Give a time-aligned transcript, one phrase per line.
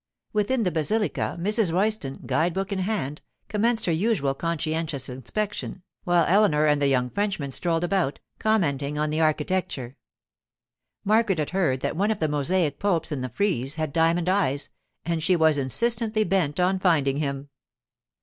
[0.33, 1.71] Within the basilica, Mrs.
[1.71, 7.11] Royston, guide book in hand, commenced her usual conscientious inspection, while Eleanor and the young
[7.11, 9.97] Frenchman strolled about, commenting on the architecture.
[11.05, 14.71] Margaret had heard that one of the mosaic popes in the frieze had diamond eyes,
[15.05, 17.49] and she was insistently bent on finding him.